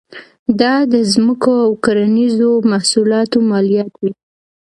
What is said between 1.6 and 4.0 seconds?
او کرنیزو محصولاتو مالیات